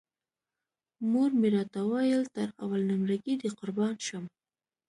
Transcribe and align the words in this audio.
مور 1.11 1.29
مې 1.39 1.49
راته 1.55 1.79
ویل 1.89 2.23
تر 2.35 2.47
اول 2.63 2.81
نمره 2.89 3.15
ګۍ 3.23 3.35
دې 3.41 3.49
قربان 3.59 3.95
شم. 4.07 4.23